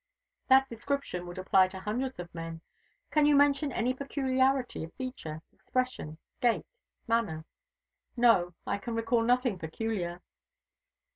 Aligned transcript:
"That 0.47 0.67
description 0.67 1.27
would 1.27 1.37
apply 1.37 1.67
to 1.67 1.79
hundreds 1.79 2.17
of 2.17 2.33
men. 2.33 2.61
Can 3.11 3.27
you 3.27 3.35
mention 3.35 3.71
any 3.71 3.93
peculiarity 3.93 4.83
of 4.83 4.91
feature, 4.95 5.43
expression, 5.53 6.17
gait, 6.41 6.65
manner?" 7.07 7.45
"No, 8.17 8.55
I 8.65 8.79
can 8.79 8.95
recall 8.95 9.21
nothing 9.21 9.59
peculiar." 9.59 10.23